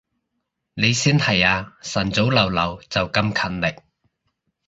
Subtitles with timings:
[0.73, 3.79] 你先係啊，晨早流流就咁勤力